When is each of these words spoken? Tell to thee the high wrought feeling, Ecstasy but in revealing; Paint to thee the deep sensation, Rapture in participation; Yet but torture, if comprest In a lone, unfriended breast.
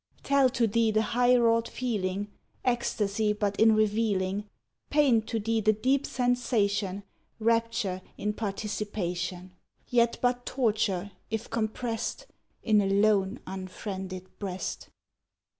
Tell 0.23 0.49
to 0.49 0.65
thee 0.65 0.89
the 0.89 1.03
high 1.13 1.35
wrought 1.37 1.67
feeling, 1.67 2.29
Ecstasy 2.65 3.33
but 3.33 3.55
in 3.59 3.75
revealing; 3.75 4.45
Paint 4.89 5.27
to 5.27 5.39
thee 5.39 5.61
the 5.61 5.73
deep 5.73 6.07
sensation, 6.07 7.03
Rapture 7.37 8.01
in 8.17 8.33
participation; 8.33 9.51
Yet 9.85 10.17
but 10.19 10.43
torture, 10.47 11.11
if 11.29 11.51
comprest 11.51 12.25
In 12.63 12.81
a 12.81 12.89
lone, 12.89 13.41
unfriended 13.45 14.39
breast. 14.39 14.89